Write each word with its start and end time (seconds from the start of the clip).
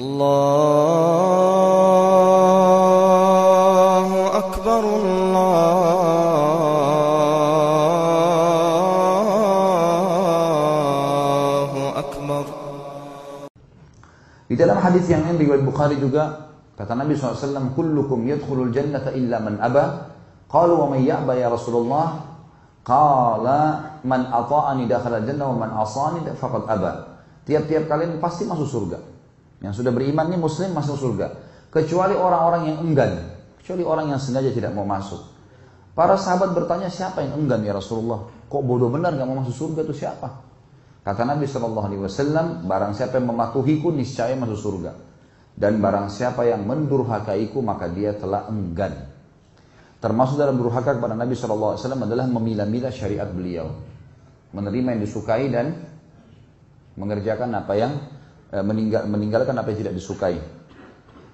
الله 0.00 0.40
أكبر 4.40 4.80
الله 4.80 6.00
أكبر 12.00 12.44
Di 14.50 14.58
dalam 14.58 14.82
hadis 14.82 15.06
yang 15.06 15.22
lain 15.28 15.38
riwayat 15.38 15.62
Bukhari 15.62 15.94
juga 16.00 16.48
kata 16.74 16.98
Nabi 16.98 17.14
SAW, 17.14 17.70
"Kullukum 17.76 18.26
yadkhulul 18.26 18.74
jannata 18.74 19.14
illa 19.14 19.38
man 19.38 19.62
aba." 19.62 20.10
Qalu 20.50 20.74
wa 20.74 20.90
man 20.96 21.06
ya'ba 21.06 21.38
ya 21.38 21.46
Rasulullah? 21.46 22.18
Qala 22.82 23.94
man 24.02 24.26
ata'ani 24.26 24.90
dakhala 24.90 25.22
jannah 25.22 25.46
wa 25.54 25.62
man 25.62 25.70
asani 25.78 26.26
faqad 26.34 26.66
aba. 26.66 27.22
Tiap-tiap 27.46 27.86
kalian 27.86 28.18
pasti 28.18 28.50
masuk 28.50 28.66
surga. 28.66 29.19
Yang 29.60 29.84
sudah 29.84 29.92
beriman 29.92 30.28
ini 30.32 30.40
muslim 30.40 30.72
masuk 30.72 30.96
surga. 30.96 31.28
Kecuali 31.70 32.16
orang-orang 32.16 32.62
yang 32.72 32.78
enggan, 32.82 33.12
kecuali 33.60 33.84
orang 33.84 34.16
yang 34.16 34.20
sengaja 34.20 34.50
tidak 34.50 34.72
mau 34.72 34.88
masuk. 34.88 35.20
Para 35.92 36.16
sahabat 36.16 36.56
bertanya 36.56 36.88
siapa 36.88 37.20
yang 37.20 37.44
enggan 37.44 37.60
ya 37.60 37.76
Rasulullah? 37.76 38.24
Kok 38.48 38.62
bodoh 38.64 38.88
benar 38.90 39.14
gak 39.14 39.28
mau 39.28 39.38
masuk 39.44 39.54
surga 39.54 39.86
itu 39.86 39.94
siapa? 40.02 40.28
Kata 41.00 41.22
Nabi 41.24 41.48
Wasallam, 41.48 42.66
barang 42.68 42.92
siapa 42.96 43.20
yang 43.20 43.32
mematuhiku 43.32 43.92
niscaya 43.92 44.36
masuk 44.36 44.58
surga. 44.58 44.92
Dan 45.54 45.76
barang 45.80 46.08
siapa 46.08 46.48
yang 46.48 46.64
mendurhakaiku 46.64 47.60
maka 47.60 47.88
dia 47.92 48.16
telah 48.16 48.48
enggan. 48.48 49.12
Termasuk 50.00 50.40
dalam 50.40 50.56
durhaka 50.56 50.96
kepada 50.96 51.12
Nabi 51.12 51.36
Wasallam 51.36 52.08
adalah 52.08 52.24
memilah-milah 52.24 52.88
syariat 52.88 53.28
beliau, 53.28 53.68
menerima 54.56 54.96
yang 54.96 55.00
disukai 55.04 55.52
dan 55.52 55.76
mengerjakan 56.96 57.52
apa 57.52 57.72
yang 57.76 57.92
meninggal, 58.50 59.06
meninggalkan 59.06 59.54
apa 59.54 59.70
yang 59.70 59.78
tidak 59.86 59.94
disukai. 59.94 60.38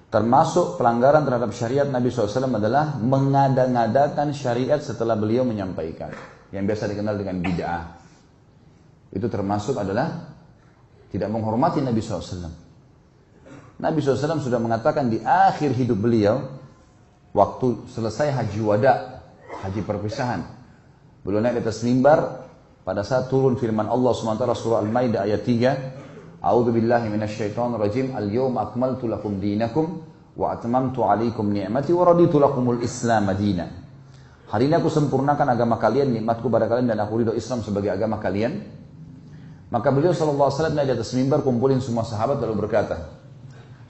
Termasuk 0.07 0.79
pelanggaran 0.79 1.27
terhadap 1.27 1.51
syariat 1.51 1.83
Nabi 1.83 2.07
SAW 2.07 2.47
adalah 2.47 2.95
mengada-ngadakan 2.95 4.31
syariat 4.31 4.79
setelah 4.79 5.19
beliau 5.19 5.43
menyampaikan. 5.43 6.15
Yang 6.53 6.63
biasa 6.71 6.83
dikenal 6.95 7.15
dengan 7.19 7.43
bid'ah. 7.43 7.83
Itu 9.11 9.27
termasuk 9.27 9.75
adalah 9.75 10.31
tidak 11.11 11.27
menghormati 11.27 11.83
Nabi 11.83 11.99
SAW. 11.99 12.47
Nabi 13.77 13.99
SAW 13.99 14.39
sudah 14.39 14.63
mengatakan 14.63 15.11
di 15.11 15.19
akhir 15.19 15.75
hidup 15.75 15.99
beliau, 15.99 16.55
waktu 17.35 17.85
selesai 17.91 18.31
haji 18.31 18.59
wada, 18.63 19.21
haji 19.67 19.83
perpisahan. 19.83 20.41
Beliau 21.21 21.43
naik 21.43 21.59
di 21.59 21.61
atas 21.67 21.83
mimbar 21.83 22.47
pada 22.87 23.03
saat 23.03 23.27
turun 23.27 23.59
firman 23.59 23.91
Allah 23.91 24.15
SWT 24.15 24.47
surah 24.55 24.79
Al-Maidah 24.79 25.27
ayat 25.27 25.43
3, 25.43 26.06
A'udzu 26.47 26.71
billahi 26.71 27.11
minasyaitonir 27.11 27.75
rajim. 27.75 28.15
Al-yawma 28.15 28.71
akmaltu 28.71 29.11
lakum 29.11 29.35
dinakum 29.43 29.99
wa 30.39 30.55
atmamtu 30.55 31.03
'alaikum 31.03 31.51
ni'mati 31.51 31.91
wa 31.91 32.07
raditu 32.07 32.39
lakumul 32.39 32.79
Islam 32.79 33.27
madina. 33.27 33.67
Hari 34.47 34.71
ini 34.71 34.79
aku 34.79 34.87
sempurnakan 34.87 35.43
agama 35.43 35.75
kalian, 35.75 36.07
nikmatku 36.15 36.47
pada 36.47 36.71
kalian 36.71 36.87
dan 36.87 37.03
aku 37.03 37.19
ridho 37.19 37.35
Islam 37.35 37.59
sebagai 37.67 37.91
agama 37.91 38.15
kalian. 38.23 38.63
Maka 39.67 39.91
beliau 39.91 40.15
sallallahu 40.15 40.47
alaihi 40.47 40.59
wasallam 40.63 40.75
di 40.79 40.93
atas 40.95 41.11
mimbar 41.19 41.43
kumpulin 41.43 41.83
semua 41.83 42.07
sahabat 42.07 42.39
lalu 42.39 42.63
berkata, 42.63 43.11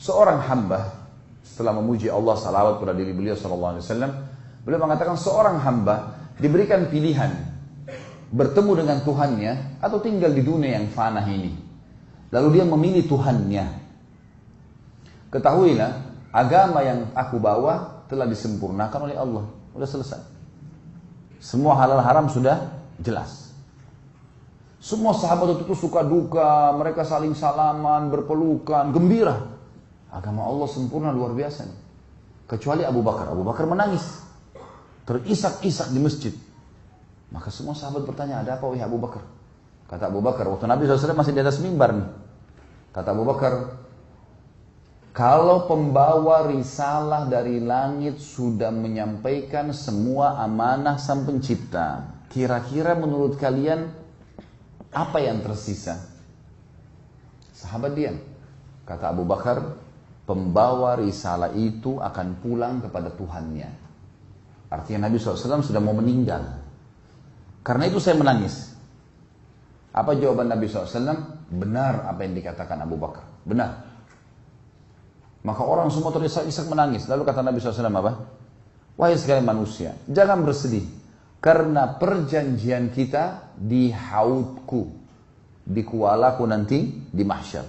seorang 0.01 0.41
hamba 0.49 1.05
setelah 1.45 1.77
memuji 1.77 2.09
Allah 2.09 2.33
salawat 2.33 2.81
pada 2.81 2.97
diri 2.97 3.13
beliau 3.13 3.37
sallallahu 3.37 3.77
alaihi 3.77 3.85
wasallam, 3.85 4.11
beliau 4.65 4.81
mengatakan 4.81 5.13
seorang 5.13 5.61
hamba 5.61 6.17
diberikan 6.41 6.89
pilihan 6.89 7.29
bertemu 8.33 8.71
dengan 8.81 8.97
Tuhannya 9.05 9.77
atau 9.77 10.01
tinggal 10.01 10.33
di 10.33 10.41
dunia 10.41 10.81
yang 10.81 10.89
fana 10.89 11.21
ini. 11.29 11.66
Lalu 12.31 12.59
dia 12.59 12.65
memilih 12.67 13.03
Tuhannya. 13.07 13.65
Ketahuilah, 15.31 15.91
agama 16.31 16.83
yang 16.83 17.11
aku 17.15 17.39
bawa 17.39 18.03
telah 18.11 18.27
disempurnakan 18.27 18.99
oleh 19.07 19.15
Allah. 19.15 19.45
Sudah 19.75 19.89
selesai. 19.89 20.21
Semua 21.37 21.77
halal 21.77 22.01
haram 22.01 22.27
sudah 22.27 22.73
jelas. 22.99 23.53
Semua 24.77 25.11
sahabat 25.11 25.67
itu 25.67 25.75
suka 25.75 26.05
duka, 26.05 26.71
mereka 26.75 27.03
saling 27.03 27.35
salaman, 27.35 28.07
berpelukan, 28.07 28.89
gembira. 28.95 29.35
Agama 30.07 30.47
Allah 30.47 30.67
sempurna 30.71 31.11
luar 31.11 31.35
biasa. 31.35 31.67
Kecuali 32.47 32.87
Abu 32.87 33.03
Bakar. 33.03 33.27
Abu 33.31 33.43
Bakar 33.43 33.67
menangis. 33.67 34.23
Terisak-isak 35.03 35.91
di 35.91 35.99
masjid. 35.99 36.33
Maka 37.27 37.51
semua 37.51 37.75
sahabat 37.75 38.07
bertanya, 38.07 38.39
ada 38.39 38.55
apa 38.55 38.63
wahai 38.67 38.83
Abu 38.83 38.95
Bakar? 38.99 39.23
Kata 39.87 40.11
Abu 40.11 40.19
Bakar, 40.19 40.43
waktu 40.51 40.67
Nabi 40.67 40.83
SAW 40.83 41.15
masih 41.15 41.31
di 41.31 41.39
atas 41.39 41.63
mimbar 41.63 41.95
nih. 41.95 42.09
Kata 42.91 43.15
Abu 43.15 43.23
Bakar, 43.23 43.53
kalau 45.17 45.65
pembawa 45.65 46.45
risalah 46.45 47.25
dari 47.25 47.57
langit 47.57 48.21
sudah 48.21 48.69
menyampaikan 48.69 49.73
semua 49.73 50.37
amanah 50.43 51.01
sang 51.01 51.25
pencipta, 51.25 52.05
kira-kira 52.29 52.93
menurut 52.93 53.39
kalian 53.41 53.89
apa 54.93 55.17
yang 55.17 55.41
tersisa? 55.41 55.97
Sahabat 57.57 57.97
diam. 57.97 58.21
Kata 58.85 59.09
Abu 59.09 59.25
Bakar, 59.25 59.81
pembawa 60.29 61.01
risalah 61.01 61.49
itu 61.57 61.97
akan 61.97 62.37
pulang 62.37 62.85
kepada 62.85 63.09
Tuhannya. 63.09 63.73
Artinya 64.69 65.09
Nabi 65.09 65.17
SAW 65.17 65.65
sudah 65.65 65.81
mau 65.81 65.97
meninggal. 65.97 66.61
Karena 67.65 67.89
itu 67.89 67.97
saya 67.97 68.19
menangis. 68.19 68.76
Apa 69.97 70.13
jawaban 70.13 70.45
Nabi 70.53 70.69
SAW? 70.69 70.93
Benar 71.49 72.05
apa 72.05 72.21
yang 72.21 72.37
dikatakan 72.37 72.77
Abu 72.85 73.01
Bakar. 73.01 73.25
Benar. 73.41 73.81
Maka 75.41 75.63
orang 75.65 75.89
semua 75.89 76.13
terisak-isak 76.13 76.69
menangis. 76.69 77.09
Lalu 77.09 77.25
kata 77.25 77.41
Nabi 77.41 77.57
SAW 77.57 77.89
apa? 77.89 78.13
Wahai 78.97 79.17
sekalian 79.17 79.45
manusia, 79.45 79.97
jangan 80.09 80.45
bersedih. 80.45 80.85
Karena 81.37 81.97
perjanjian 81.97 82.89
kita 82.93 83.53
di 83.57 83.93
haudku. 83.93 84.89
Di 85.67 85.81
kualaku 85.85 86.43
nanti 86.49 87.05
di 87.05 87.23
mahsyar. 87.25 87.65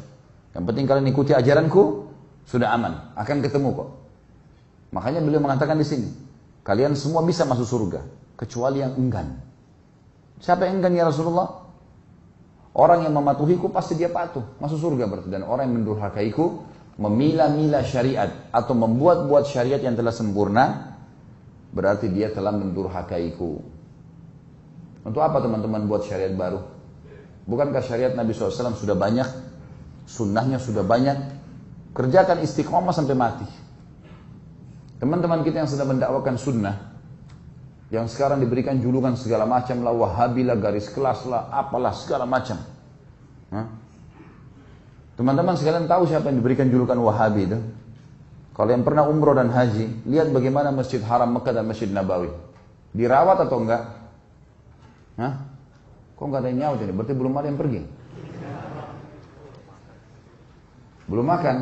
Yang 0.57 0.65
penting 0.65 0.85
kalian 0.89 1.07
ikuti 1.13 1.37
ajaranku, 1.37 2.09
sudah 2.49 2.73
aman. 2.73 3.13
Akan 3.13 3.45
ketemu 3.45 3.77
kok. 3.77 3.89
Makanya 4.97 5.21
beliau 5.21 5.45
mengatakan 5.45 5.77
di 5.77 5.85
sini, 5.85 6.09
kalian 6.65 6.97
semua 6.97 7.21
bisa 7.21 7.45
masuk 7.45 7.69
surga. 7.69 8.01
Kecuali 8.41 8.81
yang 8.81 8.97
enggan. 8.97 9.37
Siapa 10.41 10.65
yang 10.65 10.81
enggan 10.81 10.97
ya 10.97 11.05
Rasulullah? 11.13 11.68
Orang 12.79 13.03
yang 13.03 13.11
mematuhiku 13.11 13.75
pasti 13.75 13.99
dia 13.99 14.07
patuh, 14.07 14.55
masuk 14.63 14.79
surga 14.79 15.11
berarti. 15.11 15.27
Dan 15.27 15.43
orang 15.43 15.67
yang 15.67 15.83
mendurhakaiku, 15.83 16.63
memilah-milah 17.03 17.83
syariat 17.83 18.31
atau 18.55 18.79
membuat-buat 18.79 19.51
syariat 19.51 19.83
yang 19.83 19.99
telah 19.99 20.15
sempurna, 20.15 20.95
berarti 21.75 22.07
dia 22.07 22.31
telah 22.31 22.55
mendurhakaiku. 22.55 23.59
Untuk 25.03 25.19
apa 25.19 25.43
teman-teman 25.43 25.91
buat 25.91 26.07
syariat 26.07 26.31
baru? 26.31 26.63
Bukankah 27.51 27.83
syariat 27.83 28.15
Nabi 28.15 28.31
SAW 28.31 28.79
sudah 28.79 28.95
banyak, 28.95 29.27
sunnahnya 30.07 30.63
sudah 30.63 30.87
banyak, 30.87 31.19
kerjakan 31.99 32.47
istiqomah 32.47 32.95
sampai 32.95 33.19
mati. 33.19 33.49
Teman-teman 35.03 35.43
kita 35.43 35.67
yang 35.67 35.71
sedang 35.71 35.99
mendakwakan 35.99 36.39
sunnah, 36.39 36.88
yang 37.89 38.05
sekarang 38.05 38.45
diberikan 38.45 38.77
julukan 38.77 39.17
segala 39.17 39.49
macam 39.49 39.81
lah, 39.81 39.97
wahabi 39.97 40.45
lah, 40.45 40.61
garis 40.61 40.93
kelas 40.93 41.25
lah, 41.25 41.49
apalah 41.49 41.97
segala 41.97 42.29
macam. 42.29 42.61
Teman-teman 45.17 45.57
sekalian 45.57 45.89
tahu 45.89 46.05
siapa 46.05 46.29
yang 46.29 46.39
diberikan 46.39 46.69
julukan 46.69 47.01
wahabi 47.01 47.49
itu? 47.49 47.59
Kalau 48.53 48.71
yang 48.75 48.85
pernah 48.85 49.09
umroh 49.09 49.33
dan 49.33 49.49
haji, 49.49 50.05
lihat 50.05 50.35
bagaimana 50.35 50.69
Masjid 50.75 51.01
Haram 51.01 51.31
Mekah 51.33 51.55
dan 51.55 51.65
Masjid 51.65 51.89
Nabawi. 51.89 52.29
Dirawat 52.93 53.47
atau 53.47 53.57
enggak? 53.63 53.83
Hah? 55.17 55.33
Kok 56.19 56.25
enggak 56.29 56.41
ada 56.45 56.49
yang 56.51 56.59
nyaut 56.61 56.79
ini? 56.83 56.93
Berarti 56.93 57.15
belum 57.15 57.33
ada 57.39 57.47
yang 57.47 57.59
pergi. 57.59 57.81
Belum 61.09 61.25
makan. 61.25 61.57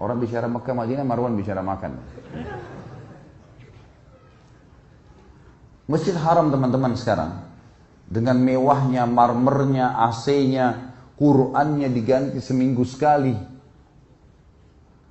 Orang 0.00 0.16
bicara 0.18 0.48
Mekah 0.48 0.74
Madinah, 0.74 1.04
Marwan 1.04 1.36
bicara 1.36 1.60
makan. 1.60 2.00
Masjid 5.90 6.14
Haram 6.14 6.54
teman-teman 6.54 6.94
sekarang 6.94 7.42
dengan 8.06 8.38
mewahnya, 8.38 9.10
marmernya, 9.10 9.98
AC-nya, 10.06 10.94
Qurannya 11.18 11.90
diganti 11.90 12.38
seminggu 12.38 12.86
sekali. 12.86 13.34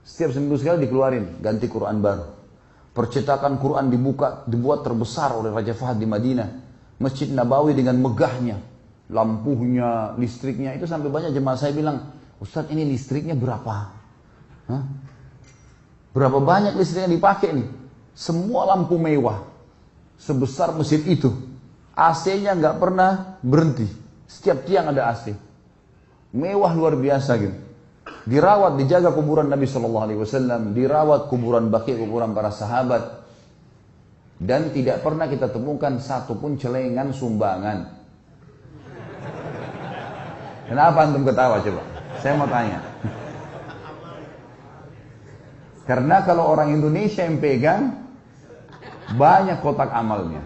Setiap 0.07 0.31
seminggu 0.31 0.55
sekali 0.55 0.87
dikeluarin, 0.87 1.43
ganti 1.43 1.67
Quran 1.67 1.99
baru. 1.99 2.25
Percetakan 2.95 3.59
Quran 3.59 3.91
dibuka, 3.91 4.47
dibuat 4.47 4.81
terbesar 4.81 5.35
oleh 5.35 5.51
Raja 5.51 5.75
Fahad 5.75 5.99
di 6.01 6.07
Madinah. 6.07 6.49
Masjid 6.99 7.29
Nabawi 7.31 7.75
dengan 7.75 7.99
megahnya, 7.99 8.59
lampunya, 9.11 10.15
listriknya, 10.15 10.75
itu 10.75 10.83
sampai 10.87 11.07
banyak 11.07 11.31
jemaah 11.31 11.59
saya 11.59 11.71
bilang, 11.71 12.11
Ustadz 12.39 12.71
ini 12.71 12.87
listriknya 12.87 13.35
berapa? 13.35 13.75
Hah? 14.67 14.83
Berapa 16.09 16.39
banyak 16.41 16.73
listrik 16.75 17.05
yang 17.05 17.15
dipakai 17.15 17.53
nih? 17.53 17.67
Semua 18.17 18.75
lampu 18.75 18.97
mewah. 18.97 19.45
Sebesar 20.19 20.75
masjid 20.75 20.99
itu. 21.07 21.31
AC-nya 21.95 22.55
nggak 22.55 22.75
pernah 22.77 23.39
berhenti. 23.39 23.87
Setiap 24.27 24.67
tiang 24.67 24.91
ada 24.91 25.09
AC. 25.09 25.33
Mewah 26.35 26.71
luar 26.75 26.93
biasa 26.99 27.31
gitu. 27.39 27.57
Dirawat, 28.29 28.77
dijaga 28.77 29.09
kuburan 29.09 29.49
Nabi 29.49 29.65
Shallallahu 29.65 30.05
Alaihi 30.05 30.19
Wasallam, 30.21 30.61
dirawat 30.77 31.31
kuburan 31.31 31.73
baki, 31.73 31.97
kuburan 31.97 32.35
para 32.37 32.53
sahabat, 32.53 33.25
dan 34.37 34.69
tidak 34.69 35.01
pernah 35.01 35.25
kita 35.25 35.49
temukan 35.49 35.97
satupun 35.97 36.59
celengan 36.61 37.09
sumbangan. 37.09 37.99
Kenapa 40.69 40.97
antum 41.01 41.25
ketawa 41.25 41.57
coba? 41.65 41.81
Saya 42.21 42.33
mau 42.37 42.45
tanya. 42.45 42.79
Karena 45.89 46.21
kalau 46.21 46.45
orang 46.53 46.77
Indonesia 46.77 47.25
yang 47.25 47.41
pegang, 47.41 48.08
banyak 49.15 49.57
kotak 49.63 49.89
amalnya. 49.93 50.41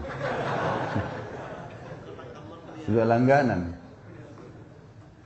Sudah 2.84 3.04
langganan. 3.08 3.80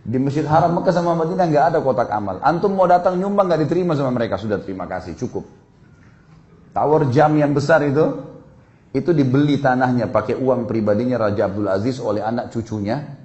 Di 0.08 0.17
Masjid 0.17 0.46
Haram 0.49 0.73
Mekah 0.79 0.94
sama 0.94 1.12
Madinah 1.12 1.46
nggak 1.50 1.64
ada 1.75 1.79
kotak 1.85 2.08
amal. 2.08 2.40
Antum 2.40 2.73
mau 2.73 2.88
datang 2.88 3.20
nyumbang 3.20 3.50
nggak 3.50 3.69
diterima 3.69 3.93
sama 3.93 4.14
mereka. 4.14 4.40
Sudah 4.40 4.56
terima 4.62 4.88
kasih, 4.88 5.19
cukup. 5.19 5.44
Tower 6.73 7.12
jam 7.12 7.35
yang 7.37 7.52
besar 7.52 7.85
itu, 7.85 8.25
itu 8.94 9.11
dibeli 9.12 9.61
tanahnya 9.61 10.08
pakai 10.08 10.38
uang 10.38 10.64
pribadinya 10.64 11.19
Raja 11.29 11.50
Abdul 11.50 11.69
Aziz 11.69 12.00
oleh 12.00 12.25
anak 12.25 12.55
cucunya. 12.55 13.19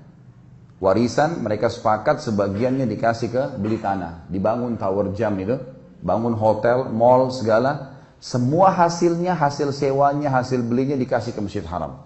Warisan 0.84 1.40
mereka 1.40 1.72
sepakat 1.72 2.20
sebagiannya 2.20 2.84
dikasih 2.84 3.30
ke 3.32 3.44
beli 3.56 3.80
tanah. 3.80 4.28
Dibangun 4.28 4.76
tower 4.76 5.16
jam 5.16 5.40
itu, 5.40 5.56
bangun 6.04 6.36
hotel, 6.36 6.92
mall 6.92 7.32
segala. 7.32 7.93
Semua 8.24 8.72
hasilnya, 8.72 9.36
hasil 9.36 9.76
sewanya, 9.76 10.32
hasil 10.32 10.64
belinya 10.64 10.96
dikasih 10.96 11.36
ke 11.36 11.44
Masjid 11.44 11.66
Haram. 11.68 12.00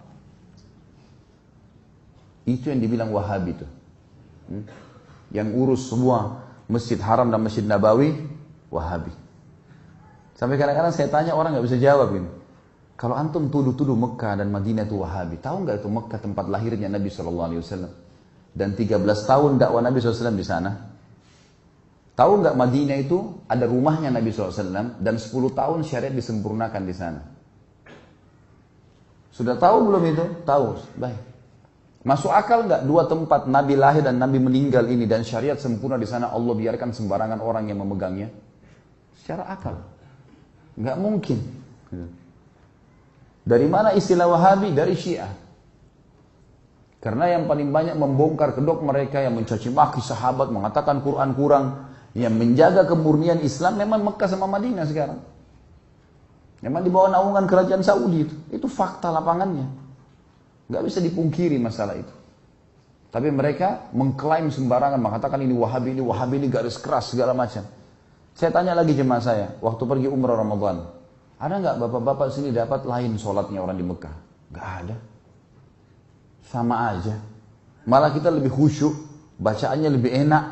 Itu 2.41 2.73
yang 2.73 2.81
dibilang 2.81 3.13
Wahabi 3.13 3.53
itu. 3.53 3.67
Hmm? 4.49 4.65
Yang 5.29 5.47
urus 5.53 5.81
semua 5.85 6.41
Masjid 6.65 6.97
Haram 6.97 7.29
dan 7.29 7.37
Masjid 7.37 7.61
Nabawi, 7.61 8.17
Wahabi. 8.73 9.13
Sampai 10.33 10.57
kadang-kadang 10.57 10.89
saya 10.89 11.05
tanya 11.13 11.37
orang 11.37 11.53
nggak 11.53 11.69
bisa 11.69 11.77
jawab 11.77 12.09
ini. 12.17 12.29
Kalau 12.97 13.13
antum 13.13 13.53
tuduh-tuduh 13.53 13.93
Mekah 13.93 14.41
dan 14.41 14.49
Madinah 14.49 14.89
itu 14.89 14.97
Wahabi, 14.97 15.37
tahu 15.37 15.69
nggak 15.69 15.85
itu 15.85 15.89
Mekah 15.93 16.17
tempat 16.17 16.49
lahirnya 16.49 16.89
Nabi 16.89 17.13
Wasallam? 17.13 17.93
Dan 18.57 18.73
13 18.73 19.05
tahun 19.05 19.61
dakwah 19.61 19.85
Nabi 19.85 20.01
SAW 20.01 20.33
di 20.33 20.41
sana. 20.41 20.96
Tahu 22.17 22.41
nggak 22.41 22.57
Madinah 22.57 22.97
itu 22.97 23.45
ada 23.45 23.69
rumahnya 23.69 24.09
Nabi 24.09 24.33
SAW 24.33 24.97
dan 24.97 25.15
10 25.21 25.29
tahun 25.53 25.85
syariat 25.85 26.09
disempurnakan 26.09 26.81
di 26.81 26.95
sana. 26.97 27.21
Sudah 29.29 29.53
tahu 29.53 29.85
belum 29.85 30.03
itu? 30.09 30.25
Tahu. 30.41 30.97
Baik. 30.97 31.21
Masuk 32.01 32.33
akal 32.33 32.65
nggak 32.65 32.89
dua 32.89 33.05
tempat 33.05 33.45
Nabi 33.45 33.77
lahir 33.77 34.01
dan 34.01 34.17
Nabi 34.17 34.41
meninggal 34.41 34.89
ini 34.89 35.05
dan 35.05 35.21
syariat 35.21 35.61
sempurna 35.61 35.93
di 36.01 36.09
sana 36.09 36.33
Allah 36.33 36.57
biarkan 36.57 36.89
sembarangan 36.89 37.37
orang 37.37 37.69
yang 37.69 37.85
memegangnya? 37.85 38.33
Secara 39.13 39.53
akal. 39.53 39.77
Nggak 40.73 40.97
mungkin. 40.97 41.37
Dari 43.45 43.67
mana 43.69 43.93
istilah 43.93 44.25
Wahabi? 44.25 44.73
Dari 44.73 44.97
Syiah. 44.97 45.29
Karena 46.97 47.29
yang 47.29 47.45
paling 47.45 47.69
banyak 47.69 47.93
membongkar 47.93 48.57
kedok 48.57 48.81
mereka 48.81 49.21
yang 49.21 49.37
mencaci 49.37 49.69
maki 49.69 50.01
sahabat, 50.01 50.49
mengatakan 50.49 51.05
Quran 51.05 51.37
kurang, 51.37 51.86
yang 52.15 52.36
menjaga 52.36 52.88
kemurnian 52.88 53.42
Islam 53.44 53.80
memang 53.80 54.04
Mekah 54.04 54.30
sama 54.30 54.48
Madinah 54.48 54.86
sekarang. 54.88 55.19
Memang 56.62 56.81
di 56.81 56.89
bawah 56.89 57.13
naungan 57.13 57.45
kerajaan 57.45 57.86
Saudi 57.86 58.25
itu. 58.25 58.36
Itu 58.50 58.65
fakta 58.65 59.13
lapangannya. 59.13 59.68
Gak 60.68 60.83
bisa 60.83 61.00
dipungkiri 61.00 61.62
masalah 61.62 61.95
itu. 61.95 62.13
Tapi 63.07 63.31
mereka 63.31 63.88
mengklaim 63.95 64.51
sembarangan, 64.51 65.00
mengatakan 65.00 65.39
ini 65.39 65.56
wahabi, 65.56 65.95
ini 65.95 66.04
wahabi, 66.04 66.44
ini 66.44 66.48
garis 66.51 66.75
keras, 66.75 67.15
segala 67.15 67.31
macam. 67.31 67.63
Saya 68.36 68.51
tanya 68.51 68.77
lagi 68.77 68.94
jemaah 68.94 69.24
saya, 69.24 69.48
waktu 69.63 69.83
pergi 69.88 70.07
umrah 70.12 70.38
Ramadan. 70.38 70.86
Ada 71.38 71.56
nggak 71.62 71.75
bapak-bapak 71.88 72.33
sini 72.33 72.50
dapat 72.50 72.86
lain 72.86 73.15
sholatnya 73.15 73.62
orang 73.62 73.77
di 73.77 73.86
Mekah? 73.86 74.15
Gak 74.54 74.68
ada. 74.83 74.95
Sama 76.45 76.94
aja. 76.94 77.15
Malah 77.88 78.12
kita 78.12 78.33
lebih 78.33 78.51
khusyuk, 78.51 78.94
bacaannya 79.39 79.89
lebih 79.94 80.12
enak. 80.27 80.44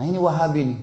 Nah 0.00 0.08
ini 0.08 0.16
wahabi 0.16 0.64
nih. 0.64 0.80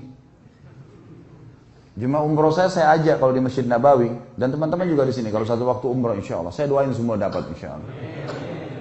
Jemaah 1.98 2.22
umroh 2.22 2.54
saya 2.54 2.69
saya 2.69 2.94
ajak 2.94 3.18
kalau 3.18 3.34
di 3.34 3.42
Masjid 3.42 3.66
Nabawi 3.66 4.14
dan 4.38 4.54
teman-teman 4.54 4.86
juga 4.86 5.10
di 5.10 5.18
sini 5.18 5.34
kalau 5.34 5.50
satu 5.50 5.66
waktu 5.66 5.90
umroh 5.90 6.14
insya 6.14 6.38
Allah 6.38 6.54
saya 6.54 6.69
doain 6.69 6.94
semua 6.94 7.18
dapat 7.18 7.50
insya 7.50 7.74
Allah. 7.74 7.90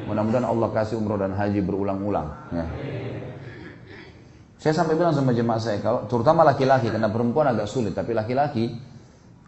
Mudah-mudahan 0.04 0.44
Allah 0.44 0.68
kasih 0.76 1.00
umroh 1.00 1.16
dan 1.16 1.32
haji 1.32 1.64
berulang-ulang. 1.64 2.28
Ya. 2.52 2.68
Saya 4.60 4.76
sampai 4.76 5.00
bilang 5.00 5.16
sama 5.16 5.32
jemaah 5.32 5.56
saya 5.56 5.80
kalau 5.80 6.04
terutama 6.04 6.44
laki-laki 6.44 6.92
karena 6.92 7.08
perempuan 7.08 7.56
agak 7.56 7.64
sulit 7.64 7.96
tapi 7.96 8.12
laki-laki 8.12 8.76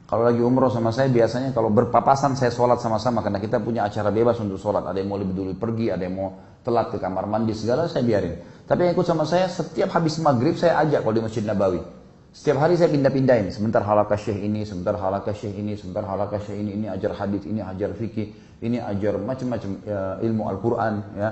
kalau 0.08 0.25
lagi 0.25 0.40
umroh 0.40 0.73
sama 0.73 0.88
saya 0.88 1.12
biasanya 1.12 1.52
kalau 1.52 1.69
berpapasan 1.69 2.32
saya 2.32 2.49
sholat 2.49 2.81
sama-sama 2.81 3.20
karena 3.20 3.37
kita 3.37 3.61
punya 3.61 3.85
acara 3.85 4.08
bebas 4.08 4.40
untuk 4.40 4.56
sholat. 4.56 4.88
Ada 4.88 5.05
yang 5.05 5.12
mau 5.12 5.20
lebih 5.20 5.37
dulu 5.37 5.52
pergi, 5.52 5.93
ada 5.93 6.00
yang 6.00 6.17
mau 6.17 6.47
telat 6.62 6.94
ke 6.94 6.99
kamar 6.99 7.25
mandi 7.26 7.55
segala 7.55 7.87
saya 7.87 8.06
biarin. 8.06 8.38
Tapi 8.69 8.84
yang 8.84 8.93
ikut 8.93 9.06
sama 9.06 9.25
saya 9.25 9.49
setiap 9.49 9.88
habis 9.96 10.20
maghrib 10.20 10.52
saya 10.55 10.76
ajak 10.84 11.00
kalau 11.00 11.14
di 11.16 11.22
Masjid 11.25 11.44
Nabawi. 11.44 11.81
Setiap 12.28 12.60
hari 12.60 12.76
saya 12.76 12.93
pindah-pindahin. 12.93 13.49
Sebentar 13.49 13.81
halakah 13.81 14.20
syekh 14.20 14.44
ini, 14.44 14.62
sebentar 14.69 14.93
halakah 14.94 15.32
syekh 15.32 15.56
ini, 15.56 15.72
sebentar 15.75 16.05
halakah 16.05 16.37
syekh 16.38 16.60
ini. 16.60 16.76
Ini 16.76 16.87
ajar 16.93 17.16
hadis, 17.16 17.49
ini 17.49 17.64
ajar 17.64 17.96
fikih, 17.96 18.28
ini 18.60 18.76
ajar 18.76 19.16
macam-macam 19.16 19.70
ya, 19.82 20.20
ilmu 20.20 20.43
Al-Quran. 20.52 20.94
Ya. 21.16 21.31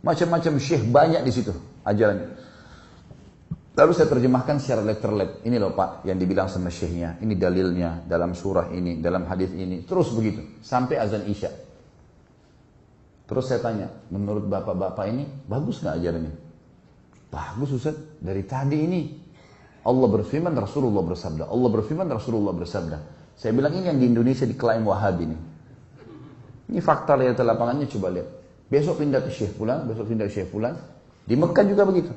Macam-macam 0.00 0.52
syekh 0.56 0.88
banyak 0.88 1.20
di 1.20 1.32
situ 1.34 1.52
ajarannya. 1.84 2.28
Lalu 3.76 3.92
saya 3.92 4.08
terjemahkan 4.08 4.56
secara 4.56 4.80
letterlet. 4.80 5.44
Ini 5.44 5.60
loh 5.60 5.76
Pak 5.76 6.08
yang 6.08 6.16
dibilang 6.16 6.48
sama 6.48 6.72
syekhnya. 6.72 7.20
Ini 7.20 7.36
dalilnya 7.36 8.00
dalam 8.08 8.32
surah 8.32 8.72
ini, 8.72 9.04
dalam 9.04 9.28
hadis 9.28 9.52
ini. 9.52 9.84
Terus 9.84 10.16
begitu. 10.16 10.40
Sampai 10.64 10.96
azan 10.96 11.28
isya. 11.28 11.52
Terus 13.26 13.44
saya 13.50 13.58
tanya, 13.58 13.90
menurut 14.14 14.46
bapak-bapak 14.46 15.04
ini 15.10 15.26
bagus 15.50 15.82
nggak 15.82 15.94
ajarannya? 15.98 16.34
Bagus 17.26 17.70
Ustaz. 17.74 17.98
Dari 18.22 18.46
tadi 18.46 18.78
ini 18.86 19.00
Allah 19.82 20.08
berfirman, 20.10 20.54
Rasulullah 20.54 21.02
bersabda. 21.02 21.50
Allah 21.50 21.70
berfirman, 21.70 22.06
Rasulullah 22.06 22.54
bersabda. 22.54 22.98
Saya 23.34 23.52
bilang 23.52 23.74
ini 23.74 23.90
yang 23.90 23.98
di 23.98 24.06
Indonesia 24.06 24.46
diklaim 24.46 24.86
Wahabi 24.86 25.22
ini. 25.26 25.38
Ini 26.66 26.80
fakta 26.82 27.14
lihat 27.14 27.38
lapangannya 27.38 27.86
coba 27.90 28.10
lihat. 28.14 28.28
Besok 28.66 28.98
pindah 28.98 29.22
ke 29.22 29.30
Syekh 29.30 29.54
Fulan, 29.54 29.86
besok 29.86 30.10
pindah 30.10 30.26
ke 30.26 30.32
Syekh 30.34 30.50
Fulan. 30.50 30.74
Di 31.22 31.38
Mekah 31.38 31.62
juga 31.66 31.86
begitu. 31.86 32.10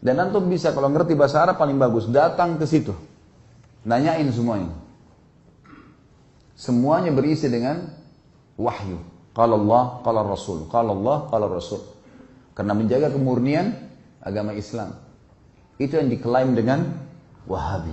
Dan 0.00 0.20
antum 0.20 0.48
bisa 0.48 0.72
kalau 0.72 0.88
ngerti 0.92 1.16
bahasa 1.16 1.44
Arab 1.44 1.56
paling 1.56 1.76
bagus 1.76 2.08
datang 2.08 2.56
ke 2.56 2.64
situ. 2.64 2.92
Nanyain 3.84 4.28
semuanya. 4.32 4.72
Semuanya 6.56 7.12
berisi 7.12 7.48
dengan 7.48 7.92
wahyu. 8.56 9.13
Kalau 9.34 9.66
Allah, 9.66 10.00
kalau 10.06 10.22
Rasul. 10.22 10.58
Kalau 10.70 10.94
Allah, 11.02 11.18
kalau 11.26 11.46
Rasul. 11.50 11.82
Karena 12.54 12.72
menjaga 12.72 13.10
kemurnian 13.10 13.74
agama 14.22 14.54
Islam. 14.54 14.94
Itu 15.76 15.98
yang 15.98 16.06
diklaim 16.06 16.54
dengan 16.54 16.86
Wahabi. 17.50 17.92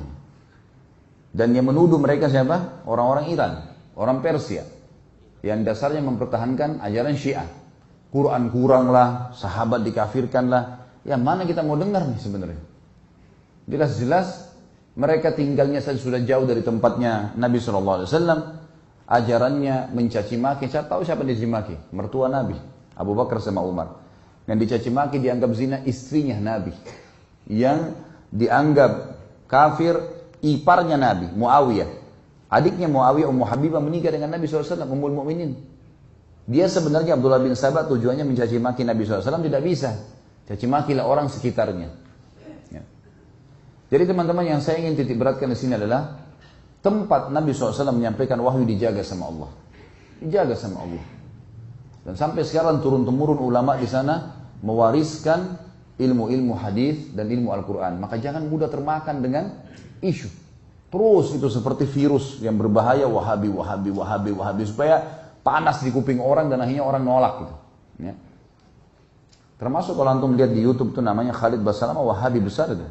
Dan 1.34 1.58
yang 1.58 1.68
menuduh 1.68 1.98
mereka 1.98 2.30
siapa? 2.30 2.86
Orang-orang 2.86 3.34
Iran, 3.34 3.54
orang 3.98 4.22
Persia. 4.22 4.64
Yang 5.42 5.74
dasarnya 5.74 6.06
mempertahankan 6.06 6.78
ajaran 6.86 7.18
Syiah. 7.18 7.50
Quran 8.12 8.52
kurang 8.52 8.92
lah, 8.92 9.32
sahabat 9.34 9.82
dikafirkan 9.88 10.52
lah, 10.52 10.64
yang 11.08 11.24
mana 11.26 11.48
kita 11.48 11.66
mau 11.66 11.80
dengar 11.80 12.06
nih 12.06 12.20
sebenarnya? 12.20 12.62
Jelas-jelas 13.66 14.52
mereka 15.00 15.32
tinggalnya 15.32 15.80
saja 15.80 15.98
sudah 15.98 16.20
jauh 16.22 16.44
dari 16.44 16.62
tempatnya 16.62 17.34
Nabi 17.40 17.58
SAW. 17.58 18.04
Ajarannya 19.12 19.92
mencaci 19.92 20.40
maki. 20.40 20.72
Saya 20.72 20.88
tahu 20.88 21.04
siapa 21.04 21.28
yang 21.28 21.36
dicaci 21.36 21.50
maki. 21.52 21.76
Mertua 21.92 22.32
Nabi. 22.32 22.56
Abu 22.96 23.12
Bakar 23.12 23.44
sama 23.44 23.60
Umar. 23.60 24.00
Yang 24.48 24.58
dicaci 24.64 24.88
maki 24.88 25.20
dianggap 25.20 25.52
zina 25.52 25.84
istrinya 25.84 26.40
Nabi. 26.40 26.72
Yang 27.52 28.00
dianggap 28.32 29.20
kafir 29.52 30.00
iparnya 30.40 30.96
Nabi. 30.96 31.28
Muawiyah. 31.36 31.92
Adiknya 32.48 32.88
Muawiyah 32.88 33.28
Ummu 33.28 33.44
Habibah 33.44 33.84
menikah 33.84 34.16
dengan 34.16 34.32
Nabi 34.32 34.48
SAW. 34.48 34.88
Ummul 34.88 35.12
Mukminin. 35.12 35.60
Dia 36.48 36.72
sebenarnya 36.72 37.20
Abdullah 37.20 37.44
bin 37.44 37.52
Sabah 37.52 37.86
tujuannya 37.92 38.24
mencaci 38.24 38.64
maki 38.64 38.88
Nabi 38.88 39.04
SAW 39.04 39.44
tidak 39.44 39.62
bisa. 39.62 39.92
Caci 40.48 40.66
makilah 40.72 41.04
orang 41.08 41.28
sekitarnya. 41.28 41.92
Ya. 42.72 42.84
Jadi 43.92 44.04
teman-teman 44.08 44.48
yang 44.48 44.60
saya 44.64 44.80
ingin 44.80 44.96
titik 45.00 45.20
beratkan 45.20 45.52
di 45.52 45.58
sini 45.60 45.76
adalah 45.76 46.21
tempat 46.82 47.30
Nabi 47.30 47.54
SAW 47.54 47.94
menyampaikan 47.94 48.38
wahyu 48.42 48.66
dijaga 48.66 49.06
sama 49.06 49.30
Allah. 49.30 49.50
Dijaga 50.22 50.54
sama 50.58 50.86
Allah. 50.86 51.06
Dan 52.02 52.14
sampai 52.18 52.42
sekarang 52.42 52.82
turun-temurun 52.82 53.38
ulama 53.38 53.78
di 53.78 53.86
sana 53.86 54.34
mewariskan 54.66 55.58
ilmu-ilmu 56.02 56.58
hadis 56.58 57.14
dan 57.14 57.30
ilmu 57.30 57.54
Al-Quran. 57.54 58.02
Maka 58.02 58.18
jangan 58.18 58.42
mudah 58.50 58.70
termakan 58.70 59.22
dengan 59.22 59.54
isu. 60.02 60.30
Terus 60.92 61.38
itu 61.38 61.48
seperti 61.48 61.88
virus 61.88 62.42
yang 62.44 62.58
berbahaya 62.58 63.08
wahabi, 63.08 63.48
wahabi, 63.48 63.90
wahabi, 63.94 64.32
wahabi. 64.34 64.64
Supaya 64.68 65.00
panas 65.46 65.80
di 65.86 65.94
kuping 65.94 66.20
orang 66.20 66.50
dan 66.50 66.60
akhirnya 66.60 66.84
orang 66.84 67.04
nolak 67.06 67.34
gitu. 67.46 67.56
Ya. 68.10 68.14
Termasuk 69.62 69.94
kalau 69.94 70.10
antum 70.10 70.34
lihat 70.34 70.52
di 70.58 70.66
YouTube 70.66 70.98
tuh 70.98 71.06
namanya 71.06 71.38
Khalid 71.38 71.62
Basalamah 71.62 72.02
Wahabi 72.02 72.42
besar 72.42 72.74
itu. 72.74 72.82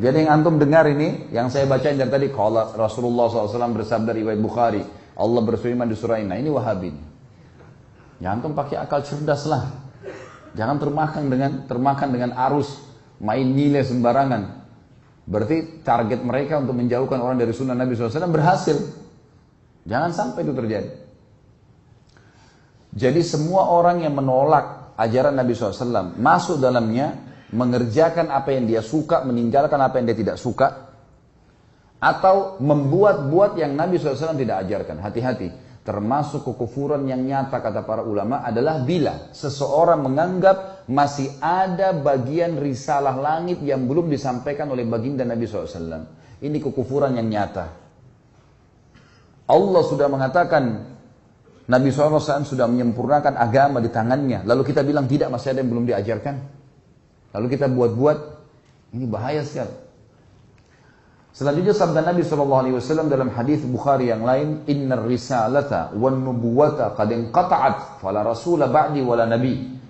Jadi 0.00 0.24
yang 0.24 0.40
antum 0.40 0.56
dengar 0.56 0.88
ini, 0.88 1.28
yang 1.34 1.52
saya 1.52 1.68
bacain 1.68 2.00
dari 2.00 2.08
tadi, 2.08 2.26
kalau 2.32 2.72
Rasulullah 2.72 3.28
SAW 3.28 3.76
bersabda 3.76 4.16
riwayat 4.16 4.40
Bukhari, 4.40 4.80
Allah 5.12 5.40
berfirman 5.44 5.84
di 5.84 5.96
surah 5.96 6.16
ini, 6.16 6.32
ini 6.40 6.48
Wahabi. 6.48 6.90
Ya 8.22 8.32
antum 8.32 8.56
pakai 8.56 8.80
akal 8.80 9.04
cerdas 9.04 9.44
lah. 9.44 9.68
Jangan 10.56 10.80
termakan 10.80 11.28
dengan 11.28 11.50
termakan 11.68 12.08
dengan 12.12 12.30
arus 12.48 12.80
main 13.20 13.44
nilai 13.44 13.84
sembarangan. 13.84 14.62
Berarti 15.28 15.84
target 15.84 16.20
mereka 16.24 16.58
untuk 16.58 16.76
menjauhkan 16.76 17.18
orang 17.20 17.36
dari 17.38 17.52
sunnah 17.54 17.76
Nabi 17.76 17.94
SAW 17.94 18.30
berhasil. 18.32 18.76
Jangan 19.86 20.10
sampai 20.14 20.40
itu 20.46 20.54
terjadi. 20.54 20.90
Jadi 22.92 23.20
semua 23.24 23.72
orang 23.72 24.04
yang 24.04 24.12
menolak 24.12 24.94
ajaran 25.00 25.32
Nabi 25.32 25.56
SAW 25.56 26.20
masuk 26.20 26.60
dalamnya 26.60 27.31
mengerjakan 27.52 28.32
apa 28.32 28.56
yang 28.56 28.64
dia 28.64 28.80
suka, 28.80 29.22
meninggalkan 29.22 29.76
apa 29.76 30.00
yang 30.00 30.08
dia 30.08 30.18
tidak 30.18 30.36
suka, 30.40 30.92
atau 32.02 32.58
membuat-buat 32.58 33.54
yang 33.60 33.78
Nabi 33.78 34.00
SAW 34.00 34.34
tidak 34.34 34.66
ajarkan. 34.66 34.98
Hati-hati. 34.98 35.48
Termasuk 35.82 36.46
kekufuran 36.46 37.06
yang 37.10 37.26
nyata 37.26 37.58
kata 37.58 37.82
para 37.82 38.06
ulama 38.06 38.46
adalah 38.46 38.86
bila 38.86 39.34
seseorang 39.34 40.06
menganggap 40.06 40.86
masih 40.86 41.26
ada 41.42 41.90
bagian 41.90 42.54
risalah 42.54 43.18
langit 43.18 43.58
yang 43.66 43.90
belum 43.90 44.06
disampaikan 44.06 44.70
oleh 44.70 44.86
baginda 44.86 45.26
Nabi 45.26 45.42
SAW. 45.46 46.06
Ini 46.38 46.58
kekufuran 46.62 47.18
yang 47.18 47.26
nyata. 47.26 47.66
Allah 49.50 49.82
sudah 49.82 50.06
mengatakan 50.06 50.64
Nabi 51.66 51.88
SAW 51.90 52.46
sudah 52.46 52.66
menyempurnakan 52.70 53.34
agama 53.34 53.82
di 53.82 53.90
tangannya. 53.90 54.46
Lalu 54.46 54.62
kita 54.70 54.86
bilang 54.86 55.10
tidak 55.10 55.34
masih 55.34 55.54
ada 55.54 55.66
yang 55.66 55.70
belum 55.70 55.86
diajarkan. 55.86 56.61
Lalu 57.32 57.46
kita 57.52 57.66
buat-buat. 57.68 58.18
Ini 58.92 59.08
bahaya 59.08 59.40
sekali. 59.40 59.72
Selanjutnya 61.32 61.72
sabda 61.72 62.04
Nabi 62.04 62.20
SAW 62.20 63.08
dalam 63.08 63.32
hadis 63.32 63.64
Bukhari 63.64 64.12
yang 64.12 64.20
lain, 64.20 64.68
Inna 64.68 65.00
risalata 65.00 65.96
wan 65.96 66.20
nubuwata 66.20 66.92
qad 66.92 67.08
inqata'at 67.08 68.04
fala 68.04 68.20
rasula 68.20 68.68
ba'di 68.68 69.00
wala 69.00 69.24
nabi. 69.24 69.80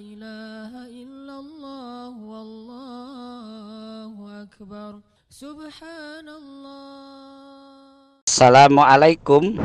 ilaha 0.00 0.88
illallah 0.88 2.16
wallahu 2.16 4.24
akbar. 4.24 5.04
Subhanallah. 5.28 8.24
Assalamualaikum. 8.24 9.60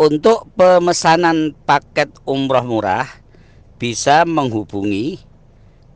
Untuk 0.00 0.48
pemesanan 0.56 1.52
paket 1.68 2.08
umroh 2.24 2.64
murah 2.64 3.04
bisa 3.76 4.24
menghubungi 4.24 5.27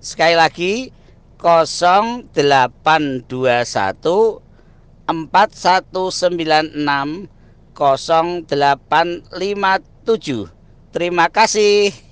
Sekali 0.00 0.32
lagi 0.32 0.88
0821 1.36 2.32
4196 5.04 7.28
0857. 7.76 10.48
Terima 10.90 11.28
kasih. 11.28 12.09